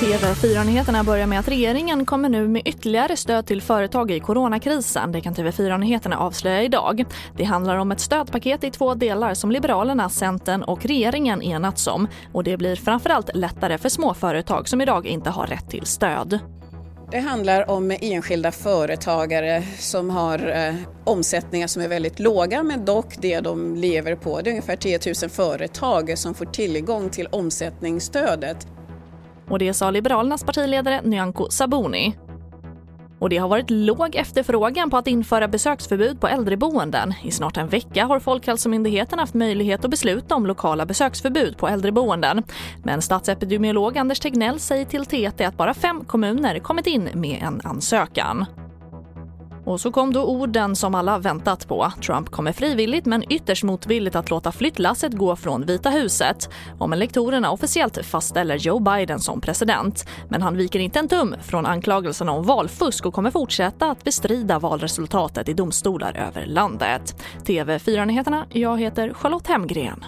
[0.00, 5.12] TV4-nyheterna börjar med att regeringen kommer nu med ytterligare stöd till företag i coronakrisen.
[5.12, 7.04] Det kan TV4-nyheterna avslöja idag.
[7.36, 12.08] Det handlar om ett stödpaket i två delar som Liberalerna, Centern och regeringen enats om.
[12.32, 16.40] Och det blir framförallt lättare för småföretag som idag inte har rätt till stöd.
[17.10, 20.74] Det handlar om enskilda företagare som har eh,
[21.04, 24.40] omsättningar som är väldigt låga men dock det de lever på.
[24.40, 28.66] Det är ungefär 10 000 företag som får tillgång till omsättningsstödet.
[29.48, 32.14] Och det sa Liberalernas partiledare Nyamko Sabuni.
[33.20, 37.14] Och det har varit låg efterfrågan på att införa besöksförbud på äldreboenden.
[37.22, 42.42] I snart en vecka har Folkhälsomyndigheten haft möjlighet att besluta om lokala besöksförbud på äldreboenden.
[42.84, 47.60] Men statsepidemiolog Anders Tegnell säger till TT att bara fem kommuner kommit in med en
[47.64, 48.46] ansökan.
[49.64, 51.92] Och så kom då orden som alla väntat på.
[52.06, 57.50] Trump kommer frivilligt men ytterst motvilligt att låta flyttlasset gå från Vita huset om elektorerna
[57.50, 60.08] officiellt fastställer Joe Biden som president.
[60.28, 64.58] Men han viker inte en tum från anklagelserna om valfusk och kommer fortsätta att bestrida
[64.58, 67.16] valresultatet i domstolar över landet.
[67.44, 70.04] TV4-nyheterna, jag heter Charlotte Hemgren.